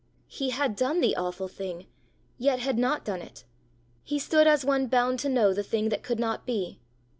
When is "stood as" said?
4.17-4.65